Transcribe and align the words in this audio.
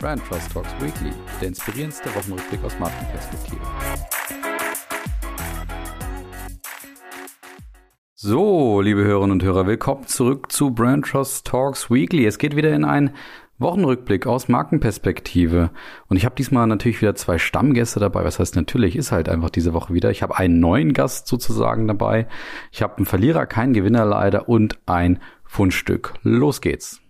Brand 0.00 0.22
Trust 0.26 0.52
Talks 0.52 0.70
Weekly, 0.78 1.10
der 1.40 1.48
inspirierendste 1.48 2.14
Wochenrückblick 2.14 2.62
aus 2.62 2.78
Markenperspektive. 2.78 3.62
So, 8.14 8.82
liebe 8.82 9.04
Hörerinnen 9.04 9.32
und 9.32 9.42
Hörer, 9.42 9.66
willkommen 9.66 10.06
zurück 10.06 10.52
zu 10.52 10.70
Brand 10.70 11.06
Trust 11.06 11.46
Talks 11.46 11.90
Weekly. 11.90 12.26
Es 12.26 12.36
geht 12.36 12.56
wieder 12.56 12.74
in 12.74 12.84
ein 12.84 13.14
Wochenrückblick 13.58 14.26
aus 14.26 14.48
Markenperspektive. 14.48 15.70
Und 16.08 16.18
ich 16.18 16.26
habe 16.26 16.34
diesmal 16.34 16.66
natürlich 16.66 17.00
wieder 17.00 17.14
zwei 17.14 17.38
Stammgäste 17.38 17.98
dabei. 17.98 18.22
Was 18.22 18.38
heißt 18.38 18.54
natürlich, 18.54 18.96
ist 18.96 19.12
halt 19.12 19.30
einfach 19.30 19.48
diese 19.48 19.72
Woche 19.72 19.94
wieder. 19.94 20.10
Ich 20.10 20.22
habe 20.22 20.36
einen 20.36 20.60
neuen 20.60 20.92
Gast 20.92 21.26
sozusagen 21.26 21.88
dabei. 21.88 22.26
Ich 22.70 22.82
habe 22.82 22.98
einen 22.98 23.06
Verlierer, 23.06 23.46
keinen 23.46 23.72
Gewinner 23.72 24.04
leider 24.04 24.46
und 24.46 24.78
ein 24.84 25.20
Fundstück. 25.46 26.12
Los 26.22 26.60
geht's. 26.60 27.00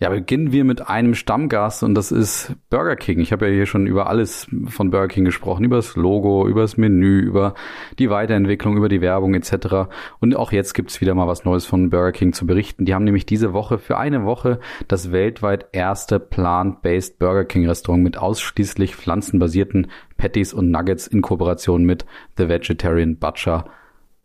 Ja, 0.00 0.10
beginnen 0.10 0.52
wir 0.52 0.62
mit 0.62 0.88
einem 0.88 1.16
Stammgast 1.16 1.82
und 1.82 1.96
das 1.96 2.12
ist 2.12 2.54
Burger 2.70 2.94
King. 2.94 3.18
Ich 3.18 3.32
habe 3.32 3.48
ja 3.48 3.52
hier 3.52 3.66
schon 3.66 3.88
über 3.88 4.08
alles 4.08 4.46
von 4.66 4.90
Burger 4.90 5.08
King 5.08 5.24
gesprochen, 5.24 5.64
über 5.64 5.74
das 5.74 5.96
Logo, 5.96 6.46
über 6.46 6.60
das 6.60 6.76
Menü, 6.76 7.18
über 7.18 7.54
die 7.98 8.08
Weiterentwicklung, 8.08 8.76
über 8.76 8.88
die 8.88 9.00
Werbung 9.00 9.34
etc. 9.34 9.90
Und 10.20 10.36
auch 10.36 10.52
jetzt 10.52 10.74
gibt's 10.74 11.00
wieder 11.00 11.16
mal 11.16 11.26
was 11.26 11.44
Neues 11.44 11.66
von 11.66 11.90
Burger 11.90 12.12
King 12.12 12.32
zu 12.32 12.46
berichten. 12.46 12.84
Die 12.84 12.94
haben 12.94 13.02
nämlich 13.02 13.26
diese 13.26 13.52
Woche 13.52 13.78
für 13.78 13.98
eine 13.98 14.24
Woche 14.24 14.60
das 14.86 15.10
weltweit 15.10 15.66
erste 15.72 16.20
Plant-Based 16.20 17.18
Burger 17.18 17.44
King 17.44 17.66
Restaurant 17.66 18.04
mit 18.04 18.18
ausschließlich 18.18 18.94
pflanzenbasierten 18.94 19.88
Patties 20.16 20.54
und 20.54 20.70
Nuggets 20.70 21.08
in 21.08 21.22
Kooperation 21.22 21.82
mit 21.82 22.06
The 22.36 22.48
Vegetarian 22.48 23.16
Butcher 23.16 23.64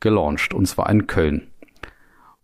gelauncht 0.02 0.54
und 0.54 0.68
zwar 0.68 0.88
in 0.92 1.08
Köln. 1.08 1.48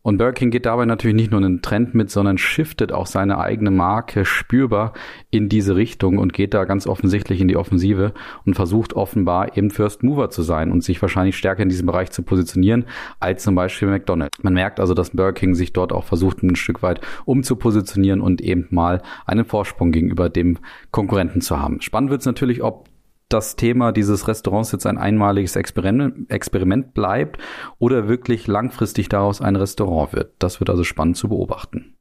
Und 0.10 0.18
Burger 0.18 0.34
King 0.34 0.50
geht 0.50 0.66
dabei 0.66 0.86
natürlich 0.86 1.16
nicht 1.16 1.30
nur 1.30 1.40
einen 1.40 1.62
Trend 1.62 1.94
mit, 1.94 2.10
sondern 2.10 2.40
shiftet 2.40 2.92
auch 2.92 3.06
seine 3.06 3.38
eigene 3.38 3.70
Marke 3.70 4.26
spürbar 4.26 4.94
in 5.30 5.50
diese 5.50 5.76
Richtung 5.76 6.18
und 6.18 6.34
geht 6.34 6.56
da 6.56 6.66
ganz 6.66 6.88
offensichtlich 6.88 7.42
in 7.42 7.48
die 7.48 7.56
Offensive 7.56 8.16
und 8.44 8.56
versucht 8.56 8.94
offenbar 8.94 9.56
eben 9.56 9.70
First 9.70 10.02
Mover 10.02 10.32
zu 10.32 10.42
sein 10.42 10.72
und 10.72 10.84
sich 10.84 11.00
wahrscheinlich 11.00 11.38
stärker 11.38 11.62
in 11.62 11.70
diesem 11.70 11.86
Bereich 11.86 12.10
zu 12.10 12.24
positionieren 12.24 12.86
als 13.20 13.44
zum 13.44 13.54
Beispiel 13.54 13.88
McDonald's. 13.88 14.42
Man 14.42 14.56
merkt 14.56 14.80
also, 14.80 14.96
dass 14.96 15.12
Burger 15.12 15.34
King 15.34 15.54
sich 15.54 15.74
dort 15.74 15.94
auch 15.94 16.06
versucht, 16.06 16.42
ein 16.42 16.56
Stück 16.56 16.82
weit 16.82 17.02
umzupositionieren 17.26 18.20
und 18.20 18.42
eben 18.42 18.66
mal 18.72 19.04
einen 19.28 19.46
Vorsprung 19.46 19.92
gegenüber 19.92 20.28
dem 20.28 20.58
Konkurrenten 20.90 21.42
zu 21.42 21.60
haben. 21.60 21.82
Spannend 21.82 22.10
wird 22.10 22.22
es 22.22 22.26
natürlich, 22.26 22.64
ob 22.64 22.90
das 23.30 23.56
Thema 23.56 23.92
dieses 23.92 24.28
Restaurants 24.28 24.72
jetzt 24.72 24.88
ein 24.88 24.98
einmaliges 24.98 25.56
Experiment, 25.56 26.30
Experiment 26.32 26.94
bleibt 26.94 27.40
oder 27.78 28.08
wirklich 28.08 28.48
langfristig 28.48 29.08
daraus 29.08 29.40
ein 29.40 29.56
Restaurant 29.56 30.14
wird. 30.14 30.34
Das 30.40 30.60
wird 30.60 30.70
also 30.70 30.84
spannend 30.84 31.16
zu 31.16 31.30
beobachten. 31.30 31.96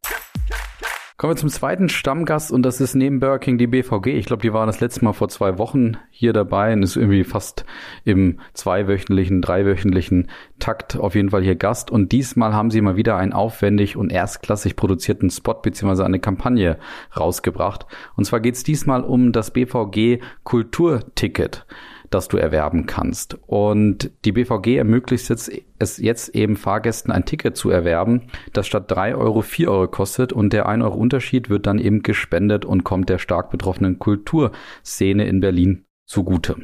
Kommen 1.18 1.32
wir 1.32 1.36
zum 1.36 1.48
zweiten 1.48 1.88
Stammgast 1.88 2.52
und 2.52 2.62
das 2.62 2.80
ist 2.80 2.94
neben 2.94 3.18
Burger 3.18 3.56
die 3.56 3.66
BVG. 3.66 4.06
Ich 4.06 4.26
glaube, 4.26 4.42
die 4.42 4.52
waren 4.52 4.68
das 4.68 4.78
letzte 4.78 5.04
Mal 5.04 5.14
vor 5.14 5.28
zwei 5.28 5.58
Wochen 5.58 5.96
hier 6.10 6.32
dabei 6.32 6.72
und 6.72 6.84
ist 6.84 6.94
irgendwie 6.94 7.24
fast 7.24 7.64
im 8.04 8.38
zweiwöchentlichen, 8.54 9.42
dreiwöchentlichen 9.42 10.30
Takt 10.60 10.96
auf 10.96 11.16
jeden 11.16 11.30
Fall 11.30 11.42
hier 11.42 11.56
Gast. 11.56 11.90
Und 11.90 12.12
diesmal 12.12 12.54
haben 12.54 12.70
sie 12.70 12.80
mal 12.80 12.94
wieder 12.94 13.16
einen 13.16 13.32
aufwendig 13.32 13.96
und 13.96 14.12
erstklassig 14.12 14.76
produzierten 14.76 15.28
Spot 15.30 15.54
beziehungsweise 15.54 16.04
eine 16.04 16.20
Kampagne 16.20 16.78
rausgebracht. 17.16 17.86
Und 18.14 18.24
zwar 18.24 18.38
geht 18.38 18.54
es 18.54 18.62
diesmal 18.62 19.02
um 19.02 19.32
das 19.32 19.50
BVG 19.50 20.20
Kulturticket 20.44 21.66
das 22.10 22.28
du 22.28 22.36
erwerben 22.36 22.86
kannst. 22.86 23.38
Und 23.46 24.10
die 24.24 24.32
BVG 24.32 24.76
ermöglicht 24.76 25.28
jetzt, 25.28 25.50
es 25.78 25.98
jetzt 25.98 26.34
eben 26.34 26.56
Fahrgästen 26.56 27.12
ein 27.12 27.24
Ticket 27.24 27.56
zu 27.56 27.70
erwerben, 27.70 28.22
das 28.52 28.66
statt 28.66 28.90
drei 28.90 29.14
Euro 29.14 29.42
vier 29.42 29.70
Euro 29.70 29.88
kostet 29.88 30.32
und 30.32 30.52
der 30.52 30.66
ein 30.66 30.82
Euro 30.82 30.96
Unterschied 30.96 31.50
wird 31.50 31.66
dann 31.66 31.78
eben 31.78 32.02
gespendet 32.02 32.64
und 32.64 32.84
kommt 32.84 33.08
der 33.08 33.18
stark 33.18 33.50
betroffenen 33.50 33.98
Kulturszene 33.98 35.26
in 35.26 35.40
Berlin 35.40 35.84
zugute. 36.06 36.56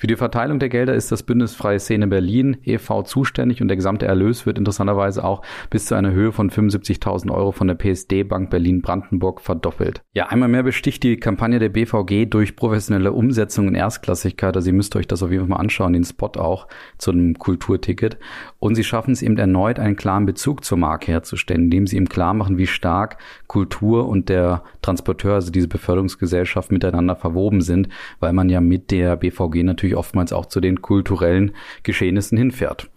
Für 0.00 0.06
die 0.06 0.16
Verteilung 0.16 0.58
der 0.58 0.70
Gelder 0.70 0.94
ist 0.94 1.12
das 1.12 1.22
Bündnis 1.22 1.54
Freie 1.54 1.78
Szene 1.78 2.06
Berlin 2.06 2.56
e.V. 2.64 3.02
zuständig 3.02 3.60
und 3.60 3.68
der 3.68 3.76
gesamte 3.76 4.06
Erlös 4.06 4.46
wird 4.46 4.56
interessanterweise 4.56 5.22
auch 5.22 5.42
bis 5.68 5.84
zu 5.84 5.94
einer 5.94 6.12
Höhe 6.12 6.32
von 6.32 6.48
75.000 6.48 7.30
Euro 7.30 7.52
von 7.52 7.68
der 7.68 7.74
PSD 7.74 8.22
Bank 8.22 8.48
Berlin-Brandenburg 8.48 9.42
verdoppelt. 9.42 10.00
Ja, 10.14 10.28
einmal 10.28 10.48
mehr 10.48 10.62
besticht 10.62 11.02
die 11.02 11.18
Kampagne 11.18 11.58
der 11.58 11.68
BVG 11.68 12.24
durch 12.30 12.56
professionelle 12.56 13.12
Umsetzung 13.12 13.68
in 13.68 13.74
Erstklassigkeit. 13.74 14.56
Also 14.56 14.70
ihr 14.70 14.72
müsst 14.72 14.96
euch 14.96 15.06
das 15.06 15.22
auf 15.22 15.30
jeden 15.30 15.42
Fall 15.42 15.50
mal 15.50 15.56
anschauen, 15.56 15.92
den 15.92 16.04
Spot 16.04 16.32
auch 16.38 16.66
zu 16.96 17.10
einem 17.10 17.38
Kulturticket. 17.38 18.16
Und 18.58 18.76
sie 18.76 18.84
schaffen 18.84 19.12
es 19.12 19.20
eben 19.20 19.36
erneut, 19.36 19.78
einen 19.78 19.96
klaren 19.96 20.24
Bezug 20.24 20.64
zur 20.64 20.78
Marke 20.78 21.12
herzustellen, 21.12 21.64
indem 21.64 21.86
sie 21.86 21.98
ihm 21.98 22.08
klar 22.08 22.32
machen, 22.32 22.56
wie 22.56 22.66
stark 22.66 23.18
Kultur 23.48 24.08
und 24.08 24.30
der 24.30 24.62
Transporteur, 24.80 25.34
also 25.34 25.52
diese 25.52 25.68
Beförderungsgesellschaft 25.68 26.72
miteinander 26.72 27.16
verwoben 27.16 27.60
sind, 27.60 27.90
weil 28.18 28.32
man 28.32 28.48
ja 28.48 28.62
mit 28.62 28.90
der 28.90 29.16
BVG 29.16 29.62
natürlich 29.62 29.89
natürlich 29.90 29.96
oftmals 29.96 30.32
auch 30.32 30.46
zu 30.46 30.60
den 30.60 30.80
kulturellen 30.80 31.52
Geschehnissen 31.82 32.38
hinfährt. 32.38 32.90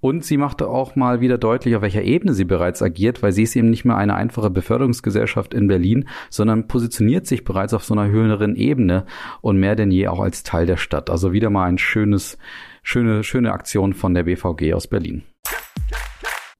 Und 0.00 0.24
sie 0.24 0.36
machte 0.36 0.66
auch 0.66 0.96
mal 0.96 1.20
wieder 1.20 1.38
deutlich, 1.38 1.76
auf 1.76 1.82
welcher 1.82 2.02
Ebene 2.02 2.34
sie 2.34 2.44
bereits 2.44 2.82
agiert, 2.82 3.22
weil 3.22 3.30
sie 3.30 3.44
ist 3.44 3.54
eben 3.54 3.70
nicht 3.70 3.84
mehr 3.84 3.96
eine 3.96 4.16
einfache 4.16 4.50
Beförderungsgesellschaft 4.50 5.54
in 5.54 5.68
Berlin, 5.68 6.08
sondern 6.28 6.66
positioniert 6.66 7.28
sich 7.28 7.44
bereits 7.44 7.72
auf 7.72 7.84
so 7.84 7.94
einer 7.94 8.10
höheren 8.10 8.56
Ebene 8.56 9.06
und 9.42 9.58
mehr 9.58 9.76
denn 9.76 9.92
je 9.92 10.08
auch 10.08 10.18
als 10.18 10.42
Teil 10.42 10.66
der 10.66 10.76
Stadt. 10.76 11.08
Also 11.08 11.32
wieder 11.32 11.50
mal 11.50 11.66
ein 11.66 11.78
schönes, 11.78 12.36
schöne, 12.82 13.22
schöne 13.22 13.52
Aktion 13.52 13.94
von 13.94 14.12
der 14.12 14.24
BVG 14.24 14.74
aus 14.74 14.88
Berlin. 14.88 15.22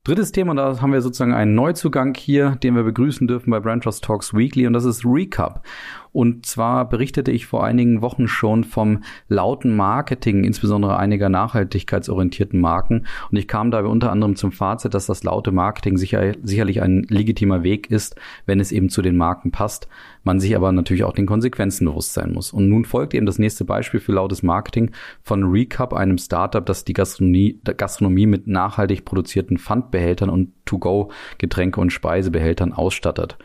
Drittes 0.04 0.32
Thema, 0.32 0.54
da 0.54 0.81
haben 0.81 0.93
wir 0.93 1.00
sozusagen 1.00 1.34
einen 1.34 1.54
Neuzugang 1.54 2.14
hier, 2.16 2.56
den 2.62 2.75
wir 2.75 2.82
begrüßen 2.82 3.28
dürfen 3.28 3.50
bei 3.50 3.60
Brand 3.60 3.84
Talks 3.84 4.34
Weekly 4.34 4.69
und 4.69 4.72
das 4.72 4.84
ist 4.84 5.04
Recap. 5.04 5.64
Und 6.12 6.45
zwar 6.45 6.89
berichtete 6.89 7.31
ich 7.31 7.47
vor 7.47 7.65
einigen 7.65 8.03
Wochen 8.03 8.28
schon 8.28 8.65
vom 8.65 9.03
lauten 9.28 9.75
Marketing, 9.75 10.45
insbesondere 10.45 10.99
einiger 10.99 11.31
nachhaltigkeitsorientierten 11.31 12.61
Marken. 12.61 13.06
Und 13.31 13.39
ich 13.39 13.49
kam 13.49 13.71
dabei 13.71 13.89
unter 13.89 14.12
anderem 14.12 14.37
zum 14.37 14.53
Fazit, 14.53 14.93
dass 14.93 15.06
das 15.06 15.25
laute 15.25 15.53
Marketing 15.53 15.97
sicher, 15.97 16.34
sicherlich 16.43 16.83
ein 16.83 17.05
legitimer 17.09 17.62
Weg 17.62 17.91
ist, 17.91 18.17
wenn 18.45 18.61
es 18.61 18.73
eben 18.73 18.91
zu 18.91 19.00
den 19.00 19.17
Marken 19.17 19.53
passt. 19.53 19.89
Man 20.23 20.39
sich 20.39 20.55
aber 20.55 20.71
natürlich 20.71 21.05
auch 21.05 21.15
den 21.15 21.27
Konsequenzen 21.27 21.87
bewusst 21.87 22.12
sein 22.12 22.33
muss. 22.33 22.53
Und 22.53 22.69
nun 22.69 22.84
folgt 22.84 23.15
eben 23.15 23.27
das 23.27 23.39
nächste 23.39 23.65
Beispiel 23.65 24.00
für 24.00 24.12
lautes 24.12 24.43
Marketing 24.43 24.91
von 25.23 25.44
Recap, 25.44 25.94
einem 25.94 26.19
Startup, 26.19 26.65
das 26.65 26.84
die 26.84 26.93
Gastronomie, 26.93 27.59
Gastronomie 27.65 28.27
mit 28.27 28.47
nachhaltig 28.47 29.06
produzierten 29.06 29.56
Pfandbehältern 29.56 30.29
und 30.29 30.53
To-Go-Getränke 30.67 31.81
und 31.81 31.91
Speisebehältern 31.91 32.73
ausstattet. 32.73 33.39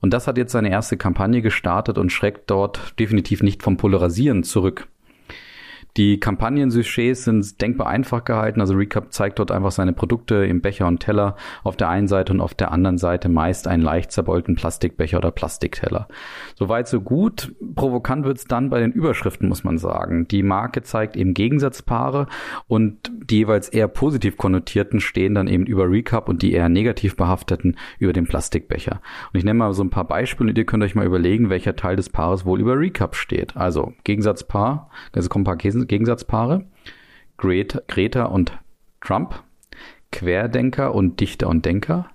Und 0.00 0.12
das 0.12 0.26
hat 0.26 0.38
jetzt 0.38 0.52
seine 0.52 0.70
erste 0.70 0.96
Kampagne 0.96 1.42
gestartet 1.42 1.98
und 1.98 2.10
schreckt 2.10 2.50
dort 2.50 2.98
definitiv 2.98 3.42
nicht 3.42 3.62
vom 3.62 3.76
Polarisieren 3.76 4.42
zurück. 4.42 4.88
Die 5.96 6.20
Kampagnen-Sujets 6.20 7.24
sind 7.24 7.60
denkbar 7.62 7.86
einfach 7.86 8.24
gehalten. 8.24 8.60
Also 8.60 8.74
Recap 8.74 9.12
zeigt 9.12 9.38
dort 9.38 9.50
einfach 9.50 9.70
seine 9.70 9.94
Produkte 9.94 10.44
im 10.44 10.60
Becher 10.60 10.86
und 10.86 11.00
Teller 11.00 11.36
auf 11.64 11.76
der 11.76 11.88
einen 11.88 12.06
Seite 12.06 12.34
und 12.34 12.40
auf 12.40 12.52
der 12.52 12.70
anderen 12.70 12.98
Seite 12.98 13.30
meist 13.30 13.66
einen 13.66 13.82
leicht 13.82 14.12
zerbeulten 14.12 14.56
Plastikbecher 14.56 15.18
oder 15.18 15.30
Plastikteller. 15.30 16.06
Soweit 16.54 16.86
so 16.88 17.00
gut. 17.00 17.54
Provokant 17.74 18.26
wird's 18.26 18.44
dann 18.44 18.68
bei 18.68 18.80
den 18.80 18.92
Überschriften, 18.92 19.48
muss 19.48 19.64
man 19.64 19.78
sagen. 19.78 20.28
Die 20.28 20.42
Marke 20.42 20.82
zeigt 20.82 21.16
eben 21.16 21.32
Gegensatzpaare 21.32 22.26
und 22.68 23.10
die 23.24 23.38
jeweils 23.38 23.70
eher 23.70 23.88
positiv 23.88 24.36
konnotierten 24.36 25.00
stehen 25.00 25.34
dann 25.34 25.48
eben 25.48 25.64
über 25.64 25.90
Recap 25.90 26.28
und 26.28 26.42
die 26.42 26.52
eher 26.52 26.68
negativ 26.68 27.16
behafteten 27.16 27.76
über 27.98 28.12
den 28.12 28.26
Plastikbecher. 28.26 29.00
Und 29.32 29.38
ich 29.38 29.44
nenne 29.44 29.58
mal 29.58 29.72
so 29.72 29.82
ein 29.82 29.90
paar 29.90 30.06
Beispiele 30.06 30.50
und 30.50 30.58
ihr 30.58 30.66
könnt 30.66 30.84
euch 30.84 30.94
mal 30.94 31.06
überlegen, 31.06 31.48
welcher 31.48 31.74
Teil 31.74 31.96
des 31.96 32.10
Paares 32.10 32.44
wohl 32.44 32.60
über 32.60 32.78
Recap 32.78 33.16
steht. 33.16 33.56
Also 33.56 33.94
Gegensatzpaar, 34.04 34.90
also 35.14 35.28
kommen 35.28 35.44
Gegensatzpaare. 35.86 36.66
Greta, 37.36 37.80
Greta 37.86 38.24
und 38.24 38.58
Trump. 39.00 39.42
Querdenker 40.12 40.94
und 40.94 41.20
Dichter 41.20 41.48
und 41.48 41.64
Denker. 41.64 42.06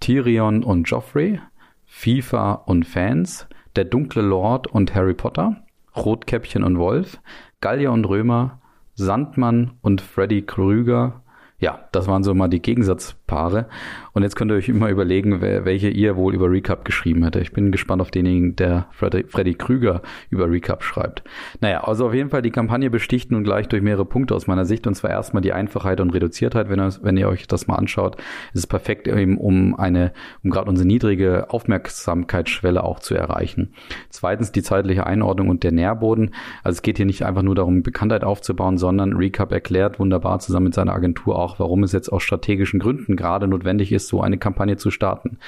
Tyrion 0.00 0.62
und 0.62 0.88
Joffrey. 0.88 1.40
FIFA 1.86 2.52
und 2.52 2.86
Fans. 2.86 3.46
Der 3.76 3.84
dunkle 3.84 4.22
Lord 4.22 4.66
und 4.66 4.94
Harry 4.94 5.14
Potter. 5.14 5.64
Rotkäppchen 5.96 6.62
und 6.62 6.78
Wolf. 6.78 7.20
Gallier 7.60 7.92
und 7.92 8.04
Römer. 8.04 8.60
Sandmann 8.94 9.72
und 9.80 10.00
Freddy 10.00 10.42
Krüger. 10.42 11.22
Ja, 11.60 11.88
das 11.90 12.06
waren 12.06 12.22
so 12.22 12.34
mal 12.34 12.46
die 12.46 12.62
Gegensatzpaare. 12.62 13.66
Und 14.12 14.22
jetzt 14.22 14.36
könnt 14.36 14.52
ihr 14.52 14.56
euch 14.56 14.68
immer 14.68 14.90
überlegen, 14.90 15.40
welche 15.40 15.88
ihr 15.88 16.16
wohl 16.16 16.32
über 16.32 16.48
Recap 16.48 16.84
geschrieben 16.84 17.24
hätte. 17.24 17.40
Ich 17.40 17.52
bin 17.52 17.72
gespannt 17.72 18.00
auf 18.00 18.12
denjenigen, 18.12 18.54
der 18.54 18.86
Freddy, 18.92 19.24
Freddy 19.24 19.54
Krüger 19.54 20.02
über 20.30 20.48
Recap 20.48 20.84
schreibt. 20.84 21.24
Naja, 21.60 21.82
also 21.82 22.06
auf 22.06 22.14
jeden 22.14 22.30
Fall 22.30 22.42
die 22.42 22.52
Kampagne 22.52 22.90
besticht 22.90 23.32
nun 23.32 23.42
gleich 23.42 23.66
durch 23.66 23.82
mehrere 23.82 24.04
Punkte 24.04 24.36
aus 24.36 24.46
meiner 24.46 24.66
Sicht. 24.66 24.86
Und 24.86 24.94
zwar 24.94 25.10
erstmal 25.10 25.40
die 25.40 25.52
Einfachheit 25.52 26.00
und 26.00 26.10
Reduziertheit. 26.10 26.68
Wenn 26.68 26.78
ihr, 26.78 26.92
wenn 27.02 27.16
ihr 27.16 27.28
euch 27.28 27.48
das 27.48 27.66
mal 27.66 27.74
anschaut, 27.74 28.16
ist 28.52 28.60
es 28.60 28.66
perfekt 28.68 29.08
eben, 29.08 29.36
um 29.36 29.74
eine, 29.74 30.12
um 30.44 30.50
gerade 30.50 30.70
unsere 30.70 30.86
niedrige 30.86 31.50
Aufmerksamkeitsschwelle 31.50 32.84
auch 32.84 33.00
zu 33.00 33.16
erreichen. 33.16 33.74
Zweitens 34.10 34.52
die 34.52 34.62
zeitliche 34.62 35.06
Einordnung 35.06 35.48
und 35.48 35.64
der 35.64 35.72
Nährboden. 35.72 36.34
Also 36.62 36.76
es 36.76 36.82
geht 36.82 36.98
hier 36.98 37.06
nicht 37.06 37.24
einfach 37.24 37.42
nur 37.42 37.56
darum, 37.56 37.82
Bekanntheit 37.82 38.22
aufzubauen, 38.22 38.78
sondern 38.78 39.14
Recap 39.16 39.50
erklärt 39.50 39.98
wunderbar 39.98 40.38
zusammen 40.38 40.66
mit 40.66 40.74
seiner 40.74 40.94
Agentur 40.94 41.36
auch, 41.38 41.47
auch, 41.48 41.58
warum 41.58 41.82
es 41.82 41.92
jetzt 41.92 42.12
aus 42.12 42.22
strategischen 42.22 42.80
Gründen 42.80 43.16
gerade 43.16 43.48
notwendig 43.48 43.92
ist, 43.92 44.08
so 44.08 44.20
eine 44.20 44.38
Kampagne 44.38 44.76
zu 44.76 44.90
starten. 44.90 45.38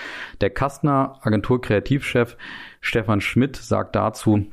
Der 0.40 0.50
Kastner 0.50 1.18
Agentur 1.22 1.60
Kreativchef 1.60 2.36
Stefan 2.80 3.20
Schmidt 3.20 3.56
sagt 3.56 3.94
dazu, 3.94 4.46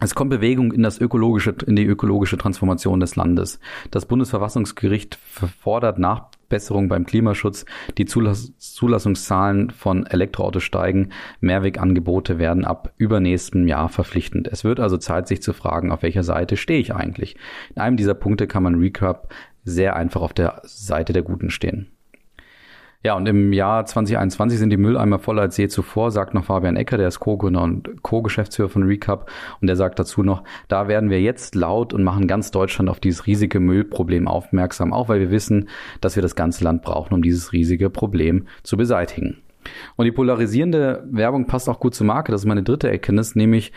es 0.00 0.14
kommt 0.14 0.30
Bewegung 0.30 0.72
in 0.72 0.82
das 0.84 1.00
ökologische, 1.00 1.54
in 1.66 1.74
die 1.74 1.84
ökologische 1.84 2.38
Transformation 2.38 3.00
des 3.00 3.16
Landes. 3.16 3.58
Das 3.90 4.06
Bundesverfassungsgericht 4.06 5.16
fordert 5.16 5.98
Nachbesserung 5.98 6.88
beim 6.88 7.04
Klimaschutz. 7.04 7.64
Die 7.96 8.04
Zulass 8.04 8.56
Zulassungszahlen 8.58 9.70
von 9.70 10.06
Elektroautos 10.06 10.62
steigen. 10.62 11.10
Mehrwegangebote 11.40 12.38
werden 12.38 12.64
ab 12.64 12.92
übernächstem 12.96 13.66
Jahr 13.66 13.88
verpflichtend. 13.88 14.46
Es 14.46 14.62
wird 14.62 14.78
also 14.78 14.98
Zeit, 14.98 15.26
sich 15.26 15.42
zu 15.42 15.52
fragen, 15.52 15.90
auf 15.90 16.02
welcher 16.02 16.22
Seite 16.22 16.56
stehe 16.56 16.78
ich 16.78 16.94
eigentlich? 16.94 17.36
In 17.74 17.82
einem 17.82 17.96
dieser 17.96 18.14
Punkte 18.14 18.46
kann 18.46 18.62
man 18.62 18.76
Recap 18.76 19.34
sehr 19.68 19.96
einfach 19.96 20.22
auf 20.22 20.32
der 20.32 20.60
Seite 20.64 21.12
der 21.12 21.22
Guten 21.22 21.50
stehen. 21.50 21.88
Ja, 23.04 23.14
und 23.14 23.28
im 23.28 23.52
Jahr 23.52 23.86
2021 23.86 24.58
sind 24.58 24.70
die 24.70 24.76
Mülleimer 24.76 25.20
voller 25.20 25.42
als 25.42 25.56
je 25.56 25.68
zuvor, 25.68 26.10
sagt 26.10 26.34
noch 26.34 26.46
Fabian 26.46 26.74
Ecker, 26.74 26.96
der 26.98 27.06
ist 27.06 27.20
Co-Gründer 27.20 27.62
und 27.62 28.02
Co-Geschäftsführer 28.02 28.68
von 28.68 28.82
Recap. 28.82 29.30
Und 29.60 29.68
der 29.68 29.76
sagt 29.76 30.00
dazu 30.00 30.24
noch, 30.24 30.42
da 30.66 30.88
werden 30.88 31.08
wir 31.08 31.20
jetzt 31.20 31.54
laut 31.54 31.94
und 31.94 32.02
machen 32.02 32.26
ganz 32.26 32.50
Deutschland 32.50 32.90
auf 32.90 32.98
dieses 32.98 33.28
riesige 33.28 33.60
Müllproblem 33.60 34.26
aufmerksam, 34.26 34.92
auch 34.92 35.08
weil 35.08 35.20
wir 35.20 35.30
wissen, 35.30 35.68
dass 36.00 36.16
wir 36.16 36.22
das 36.22 36.34
ganze 36.34 36.64
Land 36.64 36.82
brauchen, 36.82 37.14
um 37.14 37.22
dieses 37.22 37.52
riesige 37.52 37.88
Problem 37.88 38.48
zu 38.64 38.76
beseitigen. 38.76 39.38
Und 39.94 40.06
die 40.06 40.12
polarisierende 40.12 41.06
Werbung 41.10 41.46
passt 41.46 41.68
auch 41.68 41.78
gut 41.78 41.94
zur 41.94 42.06
Marke. 42.06 42.32
Das 42.32 42.40
ist 42.40 42.46
meine 42.46 42.62
dritte 42.64 42.90
Erkenntnis, 42.90 43.36
nämlich 43.36 43.72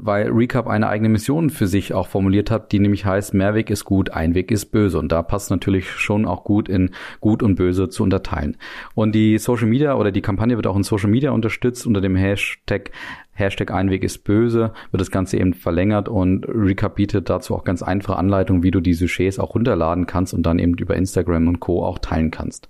weil 0.00 0.30
Recap 0.30 0.66
eine 0.66 0.88
eigene 0.88 1.08
Mission 1.08 1.50
für 1.50 1.66
sich 1.66 1.94
auch 1.94 2.08
formuliert 2.08 2.50
hat, 2.50 2.72
die 2.72 2.78
nämlich 2.78 3.04
heißt, 3.04 3.34
Mehrweg 3.34 3.70
ist 3.70 3.84
gut, 3.84 4.10
Einweg 4.10 4.50
ist 4.50 4.66
böse. 4.66 4.98
Und 4.98 5.12
da 5.12 5.22
passt 5.22 5.50
natürlich 5.50 5.90
schon 5.90 6.26
auch 6.26 6.44
gut 6.44 6.68
in 6.68 6.90
gut 7.20 7.42
und 7.42 7.56
böse 7.56 7.88
zu 7.88 8.02
unterteilen. 8.02 8.56
Und 8.94 9.14
die 9.14 9.38
Social 9.38 9.66
Media 9.66 9.94
oder 9.94 10.12
die 10.12 10.22
Kampagne 10.22 10.56
wird 10.56 10.66
auch 10.66 10.76
in 10.76 10.82
Social 10.82 11.10
Media 11.10 11.30
unterstützt 11.30 11.86
unter 11.86 12.00
dem 12.00 12.16
Hashtag 12.16 12.90
Hashtag 13.38 13.70
Einweg 13.70 14.02
ist 14.02 14.24
böse, 14.24 14.72
wird 14.90 15.00
das 15.00 15.10
Ganze 15.10 15.38
eben 15.38 15.54
verlängert 15.54 16.08
und 16.08 16.46
Recap 16.48 16.96
bietet 16.96 17.30
dazu 17.30 17.54
auch 17.54 17.64
ganz 17.64 17.82
einfache 17.82 18.16
Anleitungen, 18.16 18.62
wie 18.62 18.70
du 18.70 18.80
die 18.80 18.94
Sujets 18.94 19.38
auch 19.38 19.54
runterladen 19.54 20.06
kannst 20.06 20.34
und 20.34 20.42
dann 20.44 20.58
eben 20.58 20.74
über 20.74 20.96
Instagram 20.96 21.48
und 21.48 21.60
Co. 21.60 21.84
auch 21.84 21.98
teilen 21.98 22.30
kannst. 22.30 22.68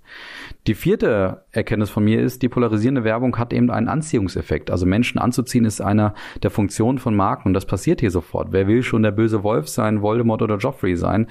Die 0.67 0.75
vierte 0.75 1.43
Erkenntnis 1.51 1.89
von 1.89 2.03
mir 2.03 2.21
ist, 2.21 2.41
die 2.41 2.49
polarisierende 2.49 3.03
Werbung 3.03 3.37
hat 3.37 3.53
eben 3.53 3.71
einen 3.71 3.87
Anziehungseffekt. 3.87 4.69
Also 4.69 4.85
Menschen 4.85 5.19
anzuziehen 5.19 5.65
ist 5.65 5.81
einer 5.81 6.13
der 6.43 6.51
Funktionen 6.51 6.99
von 6.99 7.15
Marken 7.15 7.49
und 7.49 7.53
das 7.53 7.65
passiert 7.65 8.01
hier 8.01 8.11
sofort. 8.11 8.49
Wer 8.51 8.67
will 8.67 8.83
schon 8.83 9.03
der 9.03 9.11
böse 9.11 9.43
Wolf 9.43 9.67
sein, 9.67 10.01
Voldemort 10.01 10.41
oder 10.41 10.57
Joffrey 10.57 10.95
sein? 10.95 11.27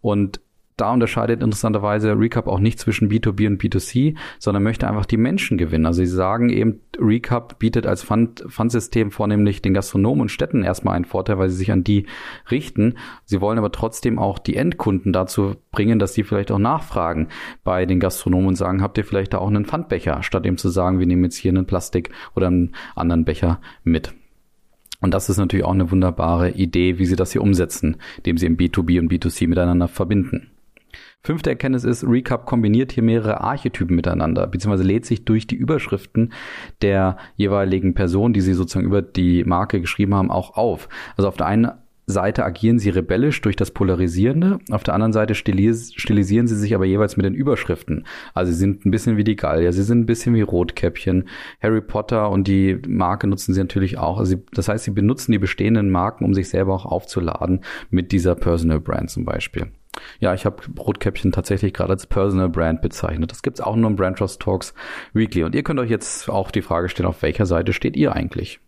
Und 0.00 0.40
da 0.76 0.92
unterscheidet 0.92 1.42
interessanterweise 1.42 2.18
Recap 2.18 2.48
auch 2.48 2.58
nicht 2.58 2.80
zwischen 2.80 3.08
B2B 3.08 3.46
und 3.46 3.62
B2C, 3.62 4.16
sondern 4.40 4.64
möchte 4.64 4.88
einfach 4.88 5.06
die 5.06 5.16
Menschen 5.16 5.56
gewinnen. 5.56 5.86
Also 5.86 6.00
sie 6.04 6.10
sagen 6.10 6.48
eben, 6.50 6.80
Recap 6.98 7.60
bietet 7.60 7.86
als 7.86 8.02
Pfandsystem 8.02 9.12
vornehmlich 9.12 9.62
den 9.62 9.74
Gastronomen 9.74 10.22
und 10.22 10.30
Städten 10.30 10.64
erstmal 10.64 10.96
einen 10.96 11.04
Vorteil, 11.04 11.38
weil 11.38 11.48
sie 11.48 11.56
sich 11.56 11.70
an 11.70 11.84
die 11.84 12.06
richten. 12.50 12.94
Sie 13.24 13.40
wollen 13.40 13.58
aber 13.58 13.70
trotzdem 13.70 14.18
auch 14.18 14.38
die 14.38 14.56
Endkunden 14.56 15.12
dazu 15.12 15.54
bringen, 15.70 16.00
dass 16.00 16.14
sie 16.14 16.24
vielleicht 16.24 16.50
auch 16.50 16.58
nachfragen 16.58 17.28
bei 17.62 17.86
den 17.86 18.00
Gastronomen 18.00 18.48
und 18.48 18.56
sagen, 18.56 18.82
habt 18.82 18.98
ihr 18.98 19.04
vielleicht 19.04 19.34
da 19.34 19.38
auch 19.38 19.48
einen 19.48 19.66
Pfandbecher, 19.66 20.22
statt 20.24 20.44
eben 20.44 20.58
zu 20.58 20.70
sagen, 20.70 20.98
wir 20.98 21.06
nehmen 21.06 21.24
jetzt 21.24 21.36
hier 21.36 21.52
einen 21.52 21.66
Plastik 21.66 22.10
oder 22.34 22.48
einen 22.48 22.72
anderen 22.96 23.24
Becher 23.24 23.60
mit. 23.84 24.12
Und 25.00 25.12
das 25.12 25.28
ist 25.28 25.36
natürlich 25.36 25.66
auch 25.66 25.72
eine 25.72 25.90
wunderbare 25.90 26.50
Idee, 26.50 26.98
wie 26.98 27.06
sie 27.06 27.16
das 27.16 27.32
hier 27.32 27.42
umsetzen, 27.42 27.98
indem 28.16 28.38
sie 28.38 28.46
im 28.46 28.56
B2B 28.56 28.98
und 28.98 29.12
B2C 29.12 29.46
miteinander 29.46 29.86
verbinden. 29.86 30.50
Fünfte 31.26 31.48
Erkenntnis 31.48 31.84
ist, 31.84 32.04
Recap 32.06 32.44
kombiniert 32.44 32.92
hier 32.92 33.02
mehrere 33.02 33.40
Archetypen 33.40 33.96
miteinander, 33.96 34.46
beziehungsweise 34.46 34.86
lädt 34.86 35.06
sich 35.06 35.24
durch 35.24 35.46
die 35.46 35.54
Überschriften 35.54 36.34
der 36.82 37.16
jeweiligen 37.36 37.94
Person, 37.94 38.34
die 38.34 38.42
sie 38.42 38.52
sozusagen 38.52 38.84
über 38.84 39.00
die 39.00 39.42
Marke 39.44 39.80
geschrieben 39.80 40.14
haben, 40.14 40.30
auch 40.30 40.58
auf. 40.58 40.90
Also 41.16 41.28
auf 41.28 41.38
der 41.38 41.46
einen 41.46 41.70
Seite 42.06 42.44
agieren 42.44 42.78
sie 42.78 42.90
rebellisch 42.90 43.40
durch 43.40 43.56
das 43.56 43.70
Polarisierende, 43.70 44.58
auf 44.70 44.82
der 44.82 44.92
anderen 44.92 45.14
Seite 45.14 45.34
stilis 45.34 45.94
stilisieren 45.96 46.46
sie 46.46 46.56
sich 46.56 46.74
aber 46.74 46.84
jeweils 46.84 47.16
mit 47.16 47.24
den 47.24 47.32
Überschriften. 47.32 48.04
Also 48.34 48.52
sie 48.52 48.58
sind 48.58 48.84
ein 48.84 48.90
bisschen 48.90 49.16
wie 49.16 49.24
die 49.24 49.36
Gallier, 49.36 49.72
sie 49.72 49.82
sind 49.82 50.00
ein 50.00 50.06
bisschen 50.06 50.34
wie 50.34 50.42
Rotkäppchen. 50.42 51.26
Harry 51.62 51.80
Potter 51.80 52.28
und 52.28 52.46
die 52.46 52.78
Marke 52.86 53.26
nutzen 53.26 53.54
sie 53.54 53.60
natürlich 53.60 53.96
auch. 53.96 54.18
Also 54.18 54.36
sie, 54.36 54.42
das 54.52 54.68
heißt, 54.68 54.84
sie 54.84 54.90
benutzen 54.90 55.32
die 55.32 55.38
bestehenden 55.38 55.88
Marken, 55.88 56.26
um 56.26 56.34
sich 56.34 56.50
selber 56.50 56.74
auch 56.74 56.84
aufzuladen 56.84 57.60
mit 57.88 58.12
dieser 58.12 58.34
Personal 58.34 58.80
Brand 58.80 59.08
zum 59.08 59.24
Beispiel. 59.24 59.68
Ja, 60.20 60.34
ich 60.34 60.46
habe 60.46 60.62
Rotkäppchen 60.78 61.32
tatsächlich 61.32 61.72
gerade 61.72 61.92
als 61.92 62.06
Personal 62.06 62.48
Brand 62.48 62.82
bezeichnet. 62.82 63.30
Das 63.30 63.42
gibt's 63.42 63.60
auch 63.60 63.76
nur 63.76 63.90
im 63.90 63.96
Brand 63.96 64.18
Trust 64.18 64.40
Talks 64.40 64.74
Weekly. 65.12 65.44
Und 65.44 65.54
ihr 65.54 65.62
könnt 65.62 65.80
euch 65.80 65.90
jetzt 65.90 66.28
auch 66.28 66.50
die 66.50 66.62
Frage 66.62 66.88
stellen, 66.88 67.08
auf 67.08 67.22
welcher 67.22 67.46
Seite 67.46 67.72
steht 67.72 67.96
ihr 67.96 68.12
eigentlich? 68.12 68.60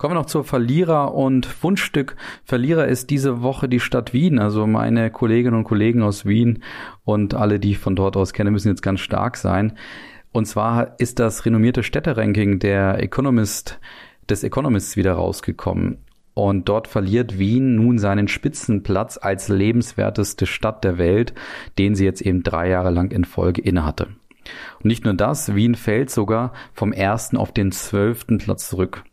Kommen 0.00 0.14
wir 0.14 0.20
noch 0.20 0.26
zur 0.26 0.44
Verlierer 0.44 1.14
und 1.14 1.62
Wunschstück. 1.62 2.16
Verlierer 2.44 2.88
ist 2.88 3.10
diese 3.10 3.42
Woche 3.42 3.68
die 3.68 3.80
Stadt 3.80 4.14
Wien. 4.14 4.38
Also 4.38 4.66
meine 4.66 5.10
Kolleginnen 5.10 5.56
und 5.56 5.64
Kollegen 5.64 6.02
aus 6.02 6.24
Wien 6.24 6.62
und 7.04 7.34
alle, 7.34 7.60
die 7.60 7.72
ich 7.72 7.78
von 7.78 7.96
dort 7.96 8.16
aus 8.16 8.32
kenne, 8.32 8.50
müssen 8.50 8.68
jetzt 8.68 8.82
ganz 8.82 9.00
stark 9.00 9.36
sein. 9.36 9.76
Und 10.32 10.46
zwar 10.46 10.98
ist 10.98 11.18
das 11.18 11.44
renommierte 11.44 11.82
Städteranking 11.82 12.60
der 12.60 13.02
Economist 13.02 13.78
des 14.30 14.42
Economists 14.42 14.96
wieder 14.96 15.12
rausgekommen. 15.12 15.98
Und 16.40 16.70
dort 16.70 16.88
verliert 16.88 17.38
Wien 17.38 17.76
nun 17.76 17.98
seinen 17.98 18.26
Spitzenplatz 18.26 19.18
als 19.20 19.48
lebenswerteste 19.48 20.46
Stadt 20.46 20.84
der 20.84 20.96
Welt, 20.96 21.34
den 21.78 21.94
sie 21.94 22.06
jetzt 22.06 22.22
eben 22.22 22.42
drei 22.42 22.70
Jahre 22.70 22.88
lang 22.88 23.10
in 23.10 23.26
Folge 23.26 23.60
innehatte. 23.60 24.06
Und 24.78 24.86
nicht 24.86 25.04
nur 25.04 25.14
das, 25.14 25.54
Wien 25.54 25.74
fällt 25.74 26.10
sogar 26.10 26.52
vom 26.72 26.92
ersten 26.92 27.36
auf 27.36 27.52
den 27.52 27.72
zwölften 27.72 28.38
Platz 28.38 28.68
zurück. 28.68 29.04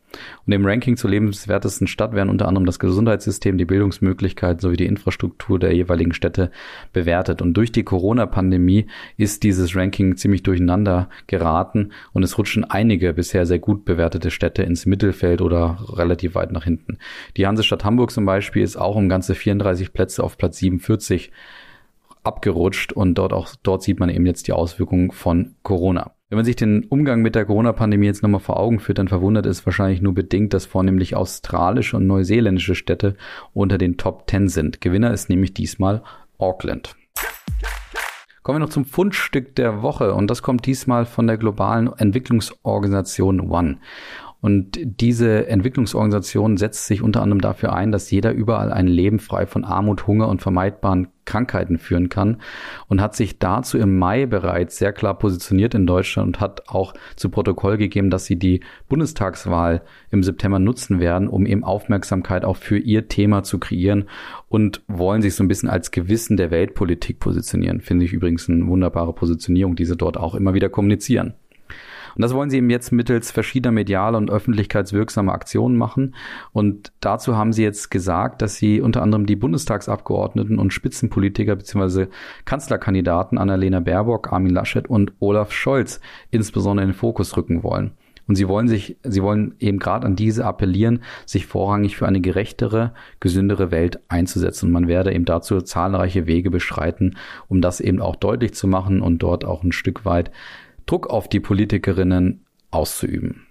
Und 0.46 0.52
im 0.52 0.64
Ranking 0.64 0.96
zur 0.96 1.10
lebenswertesten 1.10 1.86
Stadt 1.86 2.14
werden 2.14 2.30
unter 2.30 2.48
anderem 2.48 2.64
das 2.64 2.78
Gesundheitssystem, 2.78 3.58
die 3.58 3.66
Bildungsmöglichkeiten 3.66 4.60
sowie 4.60 4.76
die 4.76 4.86
Infrastruktur 4.86 5.58
der 5.58 5.74
jeweiligen 5.74 6.14
Städte 6.14 6.50
bewertet. 6.92 7.42
Und 7.42 7.54
durch 7.54 7.72
die 7.72 7.82
Corona-Pandemie 7.82 8.86
ist 9.16 9.42
dieses 9.42 9.76
Ranking 9.76 10.16
ziemlich 10.16 10.42
durcheinander 10.42 11.10
geraten 11.26 11.92
und 12.12 12.22
es 12.22 12.38
rutschen 12.38 12.64
einige 12.64 13.12
bisher 13.12 13.44
sehr 13.44 13.58
gut 13.58 13.84
bewertete 13.84 14.30
Städte 14.30 14.62
ins 14.62 14.86
Mittelfeld 14.86 15.42
oder 15.42 15.78
relativ 15.92 16.34
weit 16.34 16.52
nach 16.52 16.64
hinten. 16.64 16.98
Die 17.36 17.46
Hansestadt 17.46 17.84
Hamburg 17.84 18.10
zum 18.10 18.24
Beispiel 18.24 18.62
ist 18.62 18.76
auch 18.76 18.96
um 18.96 19.08
ganze 19.08 19.34
34 19.34 19.92
Plätze 19.92 20.24
auf 20.24 20.38
Platz 20.38 20.58
47 20.58 21.30
abgerutscht 22.28 22.92
und 22.92 23.16
dort 23.16 23.32
auch, 23.32 23.48
dort 23.62 23.82
sieht 23.82 23.98
man 23.98 24.08
eben 24.08 24.26
jetzt 24.26 24.46
die 24.46 24.52
Auswirkungen 24.52 25.10
von 25.10 25.56
Corona. 25.62 26.12
Wenn 26.28 26.36
man 26.36 26.44
sich 26.44 26.56
den 26.56 26.84
Umgang 26.84 27.22
mit 27.22 27.34
der 27.34 27.46
Corona-Pandemie 27.46 28.06
jetzt 28.06 28.22
nochmal 28.22 28.40
vor 28.40 28.60
Augen 28.60 28.80
führt, 28.80 28.98
dann 28.98 29.08
verwundert 29.08 29.46
es 29.46 29.64
wahrscheinlich 29.64 30.02
nur 30.02 30.12
bedingt, 30.12 30.52
dass 30.52 30.66
vornehmlich 30.66 31.16
australische 31.16 31.96
und 31.96 32.06
neuseeländische 32.06 32.74
Städte 32.74 33.16
unter 33.54 33.78
den 33.78 33.96
Top 33.96 34.28
10 34.28 34.48
sind. 34.48 34.80
Gewinner 34.82 35.10
ist 35.12 35.30
nämlich 35.30 35.54
diesmal 35.54 36.02
Auckland. 36.36 36.94
Kommen 38.42 38.60
wir 38.60 38.66
noch 38.66 38.72
zum 38.72 38.84
Fundstück 38.84 39.56
der 39.56 39.82
Woche 39.82 40.14
und 40.14 40.30
das 40.30 40.42
kommt 40.42 40.66
diesmal 40.66 41.06
von 41.06 41.26
der 41.26 41.38
globalen 41.38 41.90
Entwicklungsorganisation 41.96 43.50
One. 43.50 43.78
Und 44.40 44.78
diese 44.82 45.48
Entwicklungsorganisation 45.48 46.58
setzt 46.58 46.86
sich 46.86 47.02
unter 47.02 47.22
anderem 47.22 47.40
dafür 47.40 47.72
ein, 47.72 47.90
dass 47.90 48.10
jeder 48.10 48.32
überall 48.32 48.72
ein 48.72 48.86
Leben 48.86 49.18
frei 49.18 49.46
von 49.46 49.64
Armut, 49.64 50.06
Hunger 50.06 50.28
und 50.28 50.42
vermeidbaren 50.42 51.08
Krankheiten 51.24 51.76
führen 51.76 52.08
kann 52.08 52.38
und 52.86 53.00
hat 53.00 53.16
sich 53.16 53.38
dazu 53.38 53.78
im 53.78 53.98
Mai 53.98 54.26
bereits 54.26 54.78
sehr 54.78 54.92
klar 54.92 55.18
positioniert 55.18 55.74
in 55.74 55.86
Deutschland 55.86 56.26
und 56.26 56.40
hat 56.40 56.68
auch 56.68 56.94
zu 57.16 57.28
Protokoll 57.30 57.76
gegeben, 57.78 58.10
dass 58.10 58.26
sie 58.26 58.38
die 58.38 58.60
Bundestagswahl 58.88 59.82
im 60.10 60.22
September 60.22 60.60
nutzen 60.60 61.00
werden, 61.00 61.28
um 61.28 61.44
eben 61.44 61.64
Aufmerksamkeit 61.64 62.44
auch 62.44 62.56
für 62.56 62.78
ihr 62.78 63.08
Thema 63.08 63.42
zu 63.42 63.58
kreieren 63.58 64.04
und 64.48 64.82
wollen 64.86 65.20
sich 65.20 65.34
so 65.34 65.42
ein 65.42 65.48
bisschen 65.48 65.68
als 65.68 65.90
Gewissen 65.90 66.36
der 66.36 66.50
Weltpolitik 66.50 67.18
positionieren. 67.18 67.80
Finde 67.80 68.04
ich 68.04 68.12
übrigens 68.12 68.48
eine 68.48 68.66
wunderbare 68.66 69.12
Positionierung, 69.12 69.74
die 69.74 69.84
sie 69.84 69.96
dort 69.96 70.16
auch 70.16 70.34
immer 70.34 70.54
wieder 70.54 70.68
kommunizieren. 70.68 71.34
Und 72.14 72.22
das 72.22 72.34
wollen 72.34 72.50
sie 72.50 72.58
eben 72.58 72.70
jetzt 72.70 72.92
mittels 72.92 73.30
verschiedener 73.30 73.72
medialer 73.72 74.18
und 74.18 74.30
öffentlichkeitswirksamer 74.30 75.32
Aktionen 75.32 75.76
machen. 75.76 76.14
Und 76.52 76.92
dazu 77.00 77.36
haben 77.36 77.52
sie 77.52 77.62
jetzt 77.62 77.90
gesagt, 77.90 78.42
dass 78.42 78.56
sie 78.56 78.80
unter 78.80 79.02
anderem 79.02 79.26
die 79.26 79.36
Bundestagsabgeordneten 79.36 80.58
und 80.58 80.72
Spitzenpolitiker 80.72 81.56
bzw. 81.56 82.06
Kanzlerkandidaten 82.44 83.38
Annalena 83.38 83.80
Baerbock, 83.80 84.32
Armin 84.32 84.52
Laschet 84.52 84.88
und 84.88 85.12
Olaf 85.20 85.52
Scholz 85.52 86.00
insbesondere 86.30 86.84
in 86.84 86.90
den 86.90 86.98
Fokus 86.98 87.36
rücken 87.36 87.62
wollen. 87.62 87.92
Und 88.28 88.36
sie 88.36 88.46
wollen 88.46 88.68
sich, 88.68 88.98
sie 89.02 89.22
wollen 89.22 89.54
eben 89.58 89.78
gerade 89.78 90.06
an 90.06 90.14
diese 90.14 90.44
appellieren, 90.44 91.02
sich 91.24 91.46
vorrangig 91.46 91.96
für 91.96 92.06
eine 92.06 92.20
gerechtere, 92.20 92.92
gesündere 93.20 93.70
Welt 93.70 94.00
einzusetzen. 94.08 94.66
Und 94.66 94.72
man 94.72 94.86
werde 94.86 95.12
eben 95.12 95.24
dazu 95.24 95.60
zahlreiche 95.62 96.26
Wege 96.26 96.50
beschreiten, 96.50 97.16
um 97.48 97.62
das 97.62 97.80
eben 97.80 98.00
auch 98.00 98.16
deutlich 98.16 98.52
zu 98.52 98.66
machen 98.68 99.00
und 99.00 99.22
dort 99.22 99.46
auch 99.46 99.62
ein 99.64 99.72
Stück 99.72 100.04
weit 100.04 100.30
Druck 100.88 101.08
auf 101.08 101.28
die 101.28 101.40
Politikerinnen 101.40 102.44
auszuüben. 102.70 103.46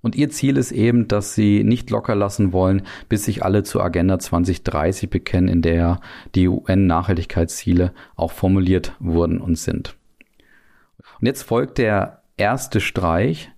Und 0.00 0.14
ihr 0.14 0.30
Ziel 0.30 0.56
ist 0.56 0.70
eben, 0.70 1.08
dass 1.08 1.34
sie 1.34 1.64
nicht 1.64 1.90
locker 1.90 2.14
lassen 2.14 2.52
wollen, 2.52 2.82
bis 3.08 3.24
sich 3.24 3.44
alle 3.44 3.64
zur 3.64 3.82
Agenda 3.82 4.18
2030 4.18 5.10
bekennen, 5.10 5.48
in 5.48 5.62
der 5.62 6.00
die 6.34 6.46
UN-Nachhaltigkeitsziele 6.48 7.92
auch 8.14 8.30
formuliert 8.30 8.94
wurden 9.00 9.40
und 9.40 9.58
sind. 9.58 9.96
Und 11.20 11.26
jetzt 11.26 11.42
folgt 11.42 11.78
der 11.78 12.22
erste 12.36 12.80
Streich, 12.80 13.50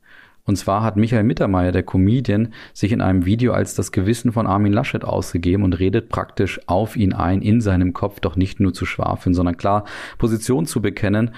und 0.44 0.56
zwar 0.56 0.82
hat 0.82 0.96
Michael 0.96 1.22
Mittermeier, 1.22 1.70
der 1.70 1.82
Comedian, 1.82 2.54
sich 2.72 2.90
in 2.90 3.02
einem 3.02 3.26
Video 3.26 3.52
als 3.52 3.74
das 3.74 3.92
Gewissen 3.92 4.32
von 4.32 4.46
Armin 4.46 4.72
Laschet 4.72 5.04
ausgegeben 5.04 5.62
und 5.62 5.78
redet 5.78 6.08
praktisch 6.08 6.60
auf 6.66 6.96
ihn 6.96 7.12
ein, 7.12 7.42
in 7.42 7.60
seinem 7.60 7.92
Kopf 7.92 8.18
doch 8.18 8.34
nicht 8.34 8.58
nur 8.58 8.72
zu 8.72 8.86
schwafeln, 8.86 9.34
sondern 9.34 9.58
klar 9.58 9.84
Position 10.18 10.66
zu 10.66 10.80
bekennen 10.80 11.32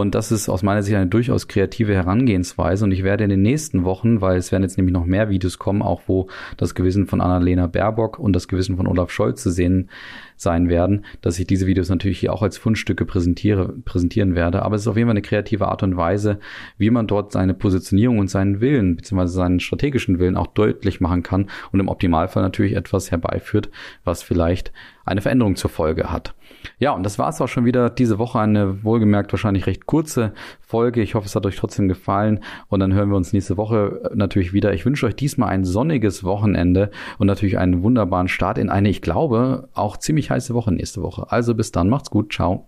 und 0.00 0.14
das 0.14 0.32
ist 0.32 0.48
aus 0.48 0.62
meiner 0.62 0.82
Sicht 0.82 0.96
eine 0.96 1.06
durchaus 1.06 1.46
kreative 1.46 1.94
Herangehensweise. 1.94 2.84
Und 2.84 2.90
ich 2.90 3.04
werde 3.04 3.22
in 3.24 3.30
den 3.30 3.42
nächsten 3.42 3.84
Wochen, 3.84 4.20
weil 4.20 4.36
es 4.36 4.50
werden 4.50 4.62
jetzt 4.64 4.76
nämlich 4.76 4.92
noch 4.92 5.04
mehr 5.04 5.28
Videos 5.28 5.58
kommen, 5.58 5.82
auch 5.82 6.02
wo 6.06 6.28
das 6.56 6.74
Gewissen 6.74 7.06
von 7.06 7.20
Annalena 7.20 7.68
Baerbock 7.68 8.18
und 8.18 8.32
das 8.34 8.48
Gewissen 8.48 8.76
von 8.76 8.88
Olaf 8.88 9.10
Scholz 9.10 9.42
zu 9.42 9.50
sehen 9.50 9.90
sein 10.36 10.68
werden, 10.68 11.04
dass 11.20 11.38
ich 11.38 11.46
diese 11.46 11.66
Videos 11.66 11.88
natürlich 11.88 12.18
hier 12.18 12.32
auch 12.32 12.42
als 12.42 12.58
Fundstücke 12.58 13.04
präsentiere, 13.04 13.72
präsentieren 13.84 14.34
werde. 14.34 14.62
Aber 14.62 14.74
es 14.74 14.82
ist 14.82 14.88
auf 14.88 14.96
jeden 14.96 15.06
Fall 15.06 15.12
eine 15.12 15.22
kreative 15.22 15.68
Art 15.68 15.82
und 15.84 15.96
Weise, 15.96 16.40
wie 16.76 16.90
man 16.90 17.06
dort 17.06 17.30
seine 17.30 17.54
Positionierung 17.54 18.18
und 18.18 18.28
seinen 18.28 18.60
Willen, 18.60 18.96
beziehungsweise 18.96 19.34
seinen 19.34 19.60
strategischen 19.60 20.18
Willen 20.18 20.36
auch 20.36 20.48
deutlich 20.48 21.00
machen 21.00 21.22
kann 21.22 21.48
und 21.70 21.78
im 21.80 21.88
Optimalfall 21.88 22.42
natürlich 22.42 22.74
etwas 22.74 23.10
herbeiführt, 23.12 23.70
was 24.02 24.22
vielleicht 24.24 24.72
eine 25.04 25.20
Veränderung 25.20 25.54
zur 25.54 25.70
Folge 25.70 26.10
hat. 26.10 26.34
Ja, 26.78 26.92
und 26.92 27.02
das 27.02 27.18
war 27.18 27.28
es 27.28 27.40
auch 27.40 27.48
schon 27.48 27.64
wieder 27.64 27.90
diese 27.90 28.18
Woche. 28.18 28.38
Eine 28.38 28.82
wohlgemerkt 28.84 29.32
wahrscheinlich 29.32 29.66
recht 29.66 29.86
kurze 29.86 30.32
Folge. 30.60 31.02
Ich 31.02 31.14
hoffe, 31.14 31.26
es 31.26 31.36
hat 31.36 31.46
euch 31.46 31.56
trotzdem 31.56 31.88
gefallen. 31.88 32.40
Und 32.68 32.80
dann 32.80 32.92
hören 32.92 33.10
wir 33.10 33.16
uns 33.16 33.32
nächste 33.32 33.56
Woche 33.56 34.10
äh, 34.10 34.16
natürlich 34.16 34.52
wieder. 34.52 34.72
Ich 34.72 34.84
wünsche 34.84 35.06
euch 35.06 35.16
diesmal 35.16 35.50
ein 35.50 35.64
sonniges 35.64 36.24
Wochenende 36.24 36.90
und 37.18 37.26
natürlich 37.26 37.58
einen 37.58 37.82
wunderbaren 37.82 38.28
Start 38.28 38.58
in 38.58 38.70
eine, 38.70 38.88
ich 38.88 39.02
glaube, 39.02 39.68
auch 39.74 39.96
ziemlich 39.96 40.30
heiße 40.30 40.54
Woche 40.54 40.72
nächste 40.72 41.02
Woche. 41.02 41.26
Also 41.30 41.54
bis 41.54 41.72
dann, 41.72 41.88
macht's 41.88 42.10
gut, 42.10 42.32
ciao. 42.32 42.66